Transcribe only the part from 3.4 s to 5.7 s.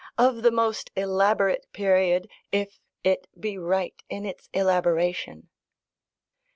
right in its elaboration.